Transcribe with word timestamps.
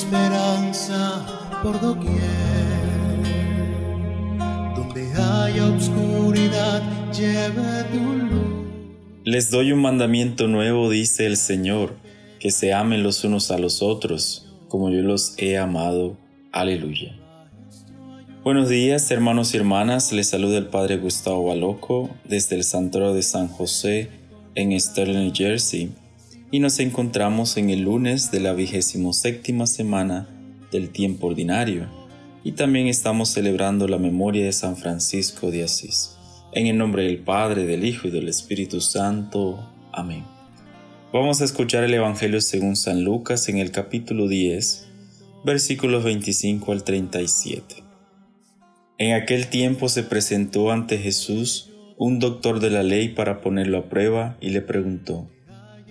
esperanza 0.00 1.60
por 1.62 1.78
doquier. 1.78 2.10
Donde 4.74 5.12
haya 5.12 5.68
obscuridad, 5.68 6.82
lleve 7.12 7.84
tu 7.92 7.98
luz. 8.00 8.66
Les 9.24 9.50
doy 9.50 9.72
un 9.72 9.82
mandamiento 9.82 10.48
nuevo, 10.48 10.88
dice 10.88 11.26
el 11.26 11.36
Señor, 11.36 11.96
que 12.38 12.50
se 12.50 12.72
amen 12.72 13.02
los 13.02 13.24
unos 13.24 13.50
a 13.50 13.58
los 13.58 13.82
otros, 13.82 14.46
como 14.68 14.90
yo 14.90 15.02
los 15.02 15.34
he 15.36 15.58
amado. 15.58 16.16
Aleluya. 16.50 17.14
Buenos 18.42 18.70
días, 18.70 19.10
hermanos 19.10 19.52
y 19.52 19.58
hermanas. 19.58 20.12
Les 20.12 20.28
saluda 20.28 20.56
el 20.56 20.68
Padre 20.68 20.96
Gustavo 20.96 21.44
Baloco 21.44 22.08
desde 22.24 22.56
el 22.56 22.64
Santuario 22.64 23.12
de 23.12 23.22
San 23.22 23.48
José 23.48 24.08
en 24.54 24.78
Sterling, 24.80 25.24
New 25.24 25.32
Jersey 25.34 25.92
y 26.50 26.58
nos 26.58 26.80
encontramos 26.80 27.56
en 27.56 27.70
el 27.70 27.82
lunes 27.82 28.30
de 28.30 28.40
la 28.40 28.52
vigésimo 28.52 29.12
séptima 29.12 29.66
semana 29.66 30.28
del 30.72 30.90
tiempo 30.90 31.28
ordinario 31.28 31.86
y 32.42 32.52
también 32.52 32.86
estamos 32.86 33.28
celebrando 33.28 33.86
la 33.86 33.98
memoria 33.98 34.44
de 34.44 34.52
San 34.52 34.76
Francisco 34.76 35.50
de 35.50 35.64
Asís. 35.64 36.16
En 36.52 36.66
el 36.66 36.76
nombre 36.76 37.04
del 37.04 37.18
Padre, 37.18 37.66
del 37.66 37.84
Hijo 37.84 38.08
y 38.08 38.10
del 38.10 38.28
Espíritu 38.28 38.80
Santo. 38.80 39.70
Amén. 39.92 40.24
Vamos 41.12 41.40
a 41.40 41.44
escuchar 41.44 41.84
el 41.84 41.94
Evangelio 41.94 42.40
según 42.40 42.76
San 42.76 43.04
Lucas 43.04 43.48
en 43.48 43.58
el 43.58 43.70
capítulo 43.70 44.26
10, 44.26 44.88
versículos 45.44 46.02
25 46.02 46.72
al 46.72 46.82
37. 46.82 47.84
En 48.98 49.14
aquel 49.14 49.48
tiempo 49.48 49.88
se 49.88 50.02
presentó 50.02 50.72
ante 50.72 50.98
Jesús 50.98 51.70
un 51.96 52.18
doctor 52.18 52.60
de 52.60 52.70
la 52.70 52.82
ley 52.82 53.10
para 53.10 53.40
ponerlo 53.40 53.78
a 53.78 53.88
prueba 53.88 54.36
y 54.40 54.50
le 54.50 54.62
preguntó, 54.62 55.28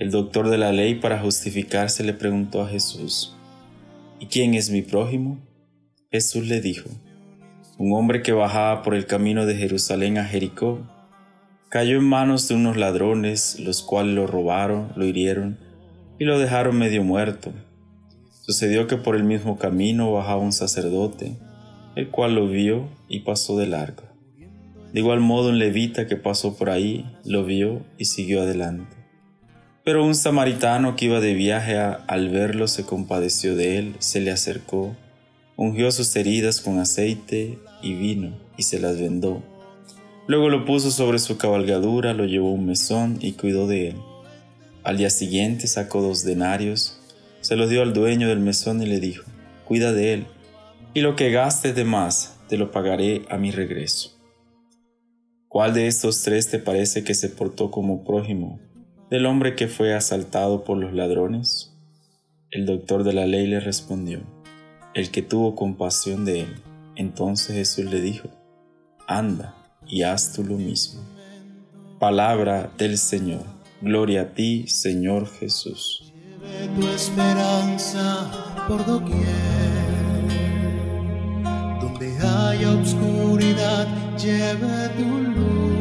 El 0.00 0.10
doctor 0.10 0.48
de 0.48 0.56
la 0.56 0.72
ley 0.72 0.94
para 0.94 1.20
justificarse 1.20 2.02
le 2.02 2.14
preguntó 2.14 2.62
a 2.62 2.68
Jesús, 2.70 3.36
¿y 4.18 4.28
quién 4.28 4.54
es 4.54 4.70
mi 4.70 4.80
prójimo? 4.80 5.38
Jesús 6.10 6.48
le 6.48 6.62
dijo, 6.62 6.88
un 7.76 7.92
hombre 7.92 8.22
que 8.22 8.32
bajaba 8.32 8.80
por 8.80 8.94
el 8.94 9.04
camino 9.04 9.44
de 9.44 9.56
Jerusalén 9.56 10.16
a 10.16 10.24
Jericó, 10.24 10.80
cayó 11.68 11.98
en 11.98 12.04
manos 12.04 12.48
de 12.48 12.54
unos 12.54 12.78
ladrones, 12.78 13.60
los 13.60 13.82
cuales 13.82 14.14
lo 14.14 14.26
robaron, 14.26 14.90
lo 14.96 15.04
hirieron 15.04 15.58
y 16.18 16.24
lo 16.24 16.38
dejaron 16.38 16.78
medio 16.78 17.04
muerto. 17.04 17.52
Sucedió 18.40 18.86
que 18.86 18.96
por 18.96 19.16
el 19.16 19.24
mismo 19.24 19.58
camino 19.58 20.10
bajaba 20.10 20.40
un 20.40 20.52
sacerdote, 20.52 21.36
el 21.94 22.08
cual 22.08 22.36
lo 22.36 22.48
vio 22.48 22.88
y 23.10 23.20
pasó 23.20 23.58
de 23.58 23.66
largo. 23.66 24.04
De 24.94 25.00
igual 25.00 25.20
modo 25.20 25.50
un 25.50 25.58
levita 25.58 26.06
que 26.06 26.16
pasó 26.16 26.56
por 26.56 26.70
ahí 26.70 27.04
lo 27.22 27.44
vio 27.44 27.82
y 27.98 28.06
siguió 28.06 28.40
adelante. 28.40 28.99
Pero 29.90 30.04
un 30.04 30.14
samaritano 30.14 30.94
que 30.94 31.06
iba 31.06 31.18
de 31.18 31.34
viaje 31.34 31.76
al 31.76 32.28
verlo 32.28 32.68
se 32.68 32.84
compadeció 32.84 33.56
de 33.56 33.76
él, 33.76 33.96
se 33.98 34.20
le 34.20 34.30
acercó, 34.30 34.94
ungió 35.56 35.90
sus 35.90 36.14
heridas 36.14 36.60
con 36.60 36.78
aceite 36.78 37.58
y 37.82 37.94
vino 37.94 38.38
y 38.56 38.62
se 38.62 38.78
las 38.78 39.00
vendó. 39.00 39.42
Luego 40.28 40.48
lo 40.48 40.64
puso 40.64 40.92
sobre 40.92 41.18
su 41.18 41.38
cabalgadura, 41.38 42.14
lo 42.14 42.24
llevó 42.24 42.50
a 42.50 42.52
un 42.52 42.66
mesón 42.66 43.18
y 43.20 43.32
cuidó 43.32 43.66
de 43.66 43.88
él. 43.88 43.96
Al 44.84 44.96
día 44.96 45.10
siguiente 45.10 45.66
sacó 45.66 46.02
dos 46.02 46.22
denarios, 46.22 47.00
se 47.40 47.56
los 47.56 47.68
dio 47.68 47.82
al 47.82 47.92
dueño 47.92 48.28
del 48.28 48.38
mesón 48.38 48.80
y 48.80 48.86
le 48.86 49.00
dijo, 49.00 49.24
cuida 49.64 49.92
de 49.92 50.12
él, 50.14 50.26
y 50.94 51.00
lo 51.00 51.16
que 51.16 51.32
gastes 51.32 51.74
de 51.74 51.82
más 51.82 52.38
te 52.48 52.56
lo 52.56 52.70
pagaré 52.70 53.22
a 53.28 53.38
mi 53.38 53.50
regreso. 53.50 54.16
¿Cuál 55.48 55.74
de 55.74 55.88
estos 55.88 56.22
tres 56.22 56.48
te 56.48 56.60
parece 56.60 57.02
que 57.02 57.14
se 57.14 57.28
portó 57.28 57.72
como 57.72 58.04
prójimo 58.04 58.60
del 59.10 59.26
hombre 59.26 59.56
que 59.56 59.66
fue 59.66 59.94
asaltado 59.94 60.64
por 60.64 60.78
los 60.78 60.92
ladrones? 60.92 61.72
El 62.50 62.64
doctor 62.64 63.02
de 63.02 63.12
la 63.12 63.26
ley 63.26 63.46
le 63.46 63.60
respondió, 63.60 64.20
el 64.94 65.10
que 65.10 65.22
tuvo 65.22 65.56
compasión 65.56 66.24
de 66.24 66.42
él. 66.42 66.56
Entonces 66.96 67.56
Jesús 67.56 67.90
le 67.90 68.00
dijo, 68.00 68.28
anda 69.06 69.54
y 69.86 70.02
haz 70.02 70.32
tú 70.32 70.44
lo 70.44 70.56
mismo. 70.56 71.00
Palabra 71.98 72.70
del 72.78 72.98
Señor. 72.98 73.42
Gloria 73.82 74.22
a 74.22 74.26
ti, 74.26 74.66
Señor 74.68 75.26
Jesús. 75.26 76.12
tu 76.78 76.86
esperanza 76.88 78.30
por 78.68 78.84
doquier. 78.84 79.20
Donde 81.80 82.16
haya 82.18 82.72
obscuridad, 82.74 83.88
lleve 84.16 84.88
tu 84.96 85.18
luz. 85.18 85.79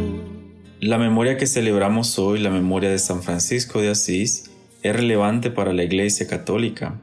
La 0.82 0.98
memoria 0.98 1.36
que 1.36 1.46
celebramos 1.46 2.18
hoy, 2.20 2.40
la 2.40 2.50
memoria 2.50 2.90
de 2.90 3.00
San 3.00 3.22
Francisco 3.22 3.82
de 3.82 3.90
Asís, 3.90 4.50
es 4.82 4.96
relevante 4.96 5.52
para 5.52 5.74
la 5.74 5.84
Iglesia 5.84 6.26
Católica. 6.26 7.02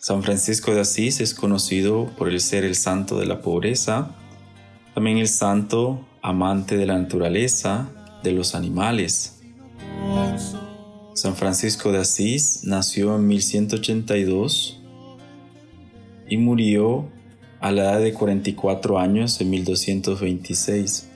San 0.00 0.22
Francisco 0.22 0.74
de 0.74 0.80
Asís 0.80 1.20
es 1.20 1.34
conocido 1.34 2.10
por 2.16 2.30
el 2.30 2.40
ser 2.40 2.64
el 2.64 2.74
santo 2.74 3.18
de 3.18 3.26
la 3.26 3.42
pobreza, 3.42 4.16
también 4.94 5.18
el 5.18 5.28
santo 5.28 6.08
amante 6.22 6.78
de 6.78 6.86
la 6.86 6.98
naturaleza, 6.98 7.90
de 8.22 8.32
los 8.32 8.54
animales. 8.54 9.42
San 11.12 11.36
Francisco 11.36 11.92
de 11.92 11.98
Asís 11.98 12.64
nació 12.64 13.16
en 13.16 13.26
1182 13.26 14.80
y 16.30 16.38
murió 16.38 17.10
a 17.60 17.70
la 17.72 17.82
edad 17.82 18.00
de 18.00 18.14
44 18.14 18.98
años 18.98 19.38
en 19.42 19.50
1226. 19.50 21.10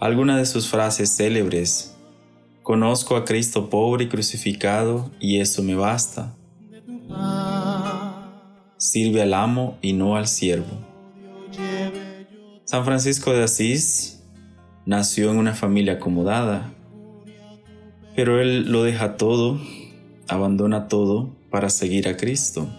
Algunas 0.00 0.38
de 0.38 0.46
sus 0.46 0.66
frases 0.66 1.14
célebres. 1.14 1.94
Conozco 2.62 3.16
a 3.16 3.26
Cristo 3.26 3.68
pobre 3.68 4.04
y 4.04 4.08
crucificado 4.08 5.10
y 5.20 5.40
eso 5.40 5.62
me 5.62 5.74
basta. 5.74 6.34
Sirve 8.78 9.20
al 9.20 9.34
amo 9.34 9.76
y 9.82 9.92
no 9.92 10.16
al 10.16 10.26
siervo. 10.26 10.70
San 12.64 12.86
Francisco 12.86 13.34
de 13.34 13.44
Asís 13.44 14.22
nació 14.86 15.32
en 15.32 15.36
una 15.36 15.52
familia 15.52 15.94
acomodada, 15.94 16.72
pero 18.16 18.40
él 18.40 18.72
lo 18.72 18.82
deja 18.84 19.18
todo, 19.18 19.60
abandona 20.28 20.88
todo 20.88 21.28
para 21.50 21.68
seguir 21.68 22.08
a 22.08 22.16
Cristo. 22.16 22.70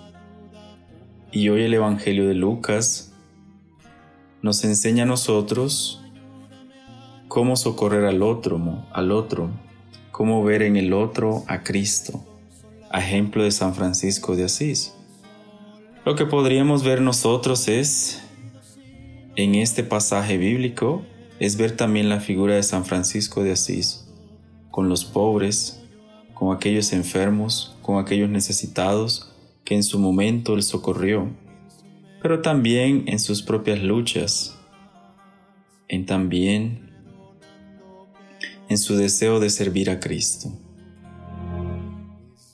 Y 1.32 1.50
hoy 1.50 1.66
el 1.66 1.74
Evangelio 1.76 2.28
de 2.28 2.34
Lucas 2.34 3.14
nos 4.42 4.64
enseña 4.64 5.04
a 5.04 5.06
nosotros 5.06 6.02
cómo 7.32 7.56
socorrer 7.56 8.04
al 8.04 8.24
otro, 8.24 8.60
al 8.92 9.10
otro, 9.10 9.52
cómo 10.12 10.44
ver 10.44 10.64
en 10.64 10.76
el 10.76 10.92
otro 10.92 11.46
a 11.48 11.64
Cristo, 11.64 12.22
ejemplo 12.94 13.42
de 13.46 13.52
San 13.52 13.74
Francisco 13.74 14.36
de 14.36 14.44
Asís. 14.44 14.98
Lo 16.04 16.18
que 16.18 16.26
podríamos 16.26 16.84
ver 16.84 17.00
nosotros 17.00 17.70
es, 17.70 18.22
en 19.38 19.56
este 19.56 19.82
pasaje 19.82 20.38
bíblico, 20.38 21.04
es 21.40 21.56
ver 21.56 21.78
también 21.78 22.10
la 22.10 22.20
figura 22.20 22.56
de 22.56 22.64
San 22.64 22.84
Francisco 22.84 23.44
de 23.44 23.54
Asís, 23.54 24.12
con 24.70 24.90
los 24.90 25.06
pobres, 25.06 25.82
con 26.34 26.54
aquellos 26.54 26.92
enfermos, 26.92 27.78
con 27.82 27.98
aquellos 27.98 28.30
necesitados 28.30 29.32
que 29.64 29.76
en 29.76 29.84
su 29.84 30.00
momento 30.00 30.56
él 30.56 30.64
socorrió, 30.64 31.30
pero 32.22 32.42
también 32.42 33.06
en 33.08 33.20
sus 33.20 33.42
propias 33.42 33.82
luchas, 33.82 34.60
en 35.88 36.06
también 36.06 36.91
en 38.72 38.78
su 38.78 38.96
deseo 38.96 39.42
de 39.42 39.50
servir 39.50 39.90
a 39.90 40.00
Cristo. 40.00 40.50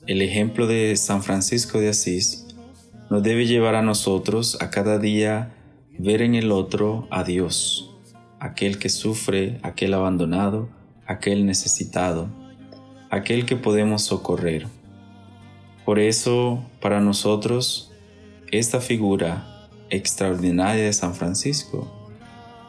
El 0.08 0.20
ejemplo 0.20 0.66
de 0.66 0.96
San 0.96 1.22
Francisco 1.22 1.78
de 1.78 1.90
Asís 1.90 2.44
nos 3.08 3.22
debe 3.22 3.46
llevar 3.46 3.76
a 3.76 3.82
nosotros 3.82 4.58
a 4.60 4.68
cada 4.68 4.98
día 4.98 5.54
ver 5.96 6.22
en 6.22 6.34
el 6.34 6.50
otro 6.50 7.06
a 7.12 7.22
Dios, 7.22 7.94
aquel 8.40 8.80
que 8.80 8.88
sufre, 8.88 9.60
aquel 9.62 9.94
abandonado, 9.94 10.68
aquel 11.06 11.46
necesitado, 11.46 12.28
aquel 13.10 13.46
que 13.46 13.54
podemos 13.54 14.02
socorrer. 14.02 14.66
Por 15.84 16.00
eso, 16.00 16.64
para 16.80 17.00
nosotros, 17.00 17.92
esta 18.50 18.80
figura 18.80 19.68
extraordinaria 19.88 20.82
de 20.82 20.92
San 20.92 21.14
Francisco 21.14 21.88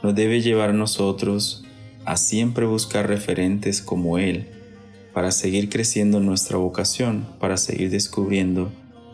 nos 0.04 0.14
debe 0.14 0.40
llevar 0.40 0.70
a 0.70 0.74
nosotros 0.74 1.66
a 2.06 2.18
siempre 2.18 2.66
buscar 2.66 3.08
referentes 3.08 3.82
como 3.82 4.18
Él 4.18 4.48
para 5.14 5.32
seguir 5.32 5.70
creciendo 5.70 6.20
nuestra 6.20 6.58
vocación, 6.58 7.26
para 7.40 7.58
seguir 7.58 7.90
descubriendo 7.90 8.72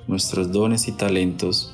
nuestros 0.08 0.52
dones 0.52 0.88
y 0.88 0.92
talentos, 0.92 1.74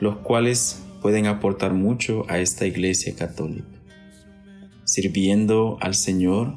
los 0.00 0.16
cuales 0.16 0.82
pueden 1.00 1.26
aportar 1.26 1.74
mucho 1.74 2.24
a 2.28 2.38
esta 2.38 2.66
iglesia 2.66 3.14
católica. 3.14 3.66
Sirviendo 4.84 5.76
al 5.80 5.94
Señor, 5.94 6.54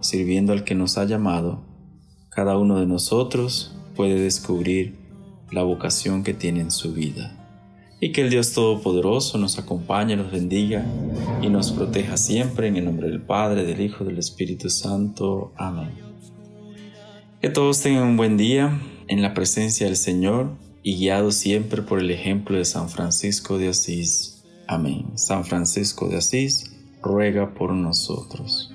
sirviendo 0.00 0.52
al 0.52 0.64
que 0.64 0.74
nos 0.74 0.98
ha 0.98 1.04
llamado, 1.04 1.62
cada 2.30 2.56
uno 2.56 2.80
de 2.80 2.86
nosotros 2.86 3.76
puede 3.94 4.18
descubrir 4.18 4.96
la 5.50 5.62
vocación 5.62 6.24
que 6.24 6.32
tiene 6.32 6.60
en 6.60 6.70
su 6.70 6.94
vida. 6.94 7.41
Y 8.02 8.10
que 8.10 8.22
el 8.22 8.30
Dios 8.30 8.52
Todopoderoso 8.52 9.38
nos 9.38 9.60
acompañe, 9.60 10.16
nos 10.16 10.32
bendiga 10.32 10.84
y 11.40 11.48
nos 11.48 11.70
proteja 11.70 12.16
siempre 12.16 12.66
en 12.66 12.76
el 12.76 12.84
nombre 12.84 13.08
del 13.08 13.22
Padre, 13.22 13.64
del 13.64 13.80
Hijo, 13.80 14.04
del 14.04 14.18
Espíritu 14.18 14.70
Santo. 14.70 15.52
Amén. 15.56 15.92
Que 17.40 17.48
todos 17.48 17.80
tengan 17.80 18.02
un 18.02 18.16
buen 18.16 18.36
día 18.36 18.80
en 19.06 19.22
la 19.22 19.34
presencia 19.34 19.86
del 19.86 19.96
Señor 19.96 20.50
y 20.82 20.96
guiados 20.96 21.36
siempre 21.36 21.82
por 21.82 22.00
el 22.00 22.10
ejemplo 22.10 22.58
de 22.58 22.64
San 22.64 22.88
Francisco 22.88 23.56
de 23.56 23.68
Asís. 23.68 24.42
Amén. 24.66 25.12
San 25.14 25.44
Francisco 25.44 26.08
de 26.08 26.16
Asís, 26.16 26.74
ruega 27.00 27.54
por 27.54 27.72
nosotros. 27.72 28.72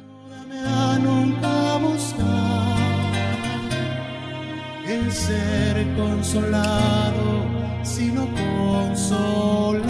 ser 5.17 5.95
consolado, 5.95 7.56
sino 7.83 8.27
consolar, 8.27 9.85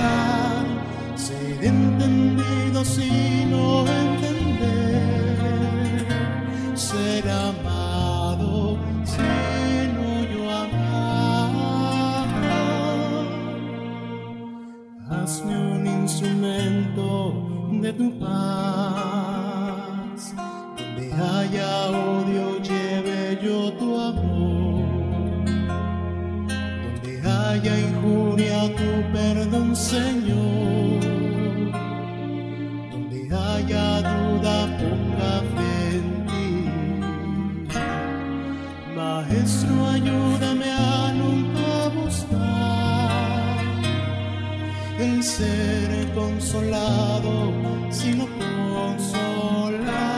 ser 1.15 1.63
entendido, 1.63 2.83
sino 2.85 3.85
entender, 3.87 5.37
ser 6.75 7.29
amado, 7.29 8.77
sino 9.03 10.23
yo 10.31 10.49
amar. 10.49 12.27
Hazme 15.09 15.57
un 15.57 15.87
instrumento 15.87 17.33
de 17.81 17.93
tu 17.93 18.11
paz, 18.19 19.55
donde 20.77 21.13
haya 21.13 21.91
haya 27.57 27.75
injuria 27.79 28.69
tu 28.77 28.89
perdón, 29.11 29.75
Señor. 29.75 31.01
Donde 32.91 33.19
haya 33.33 34.01
duda, 34.01 34.55
ponga 34.79 35.33
fe 35.53 35.73
en 35.97 36.07
ti. 36.29 36.49
Maestro, 38.95 39.73
ayúdame 39.95 40.69
a 40.71 41.13
nunca 41.13 41.71
buscar 41.99 43.57
el 44.99 45.23
ser 45.23 45.89
consolado, 46.13 47.33
sino 47.89 48.25
consolar. 48.37 50.17